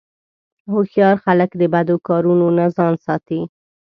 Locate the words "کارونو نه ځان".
2.07-2.93